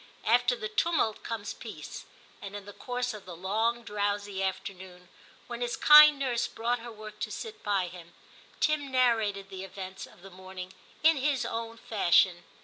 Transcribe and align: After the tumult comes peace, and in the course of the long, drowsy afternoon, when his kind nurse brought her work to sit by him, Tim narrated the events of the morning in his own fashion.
After 0.25 0.55
the 0.55 0.67
tumult 0.67 1.21
comes 1.21 1.53
peace, 1.53 2.05
and 2.41 2.55
in 2.55 2.65
the 2.65 2.73
course 2.73 3.13
of 3.13 3.27
the 3.27 3.35
long, 3.35 3.83
drowsy 3.83 4.41
afternoon, 4.41 5.09
when 5.45 5.61
his 5.61 5.77
kind 5.77 6.17
nurse 6.17 6.47
brought 6.47 6.79
her 6.79 6.91
work 6.91 7.19
to 7.19 7.29
sit 7.31 7.61
by 7.61 7.85
him, 7.85 8.15
Tim 8.59 8.89
narrated 8.91 9.49
the 9.49 9.63
events 9.63 10.07
of 10.07 10.23
the 10.23 10.31
morning 10.31 10.73
in 11.03 11.17
his 11.17 11.45
own 11.45 11.77
fashion. 11.77 12.43